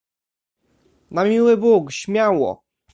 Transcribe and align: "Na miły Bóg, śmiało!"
"Na 1.11 1.23
miły 1.23 1.57
Bóg, 1.57 1.91
śmiało!" 1.91 2.63